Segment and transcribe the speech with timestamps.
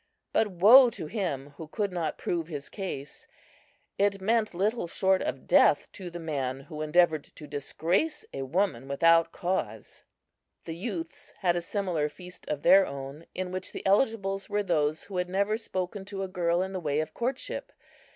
[0.33, 3.27] But woe to him who could not prove his case.
[3.99, 8.87] It meant little short of death to the man who endeavored to disgrace a woman
[8.87, 10.01] without cause.
[10.65, 15.03] The youths had a similar feast of their own, in which the eligibles were those
[15.03, 17.71] who had never spoken to a girl in the way of courtship.